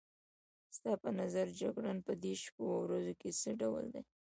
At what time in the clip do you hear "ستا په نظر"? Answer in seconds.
0.75-1.47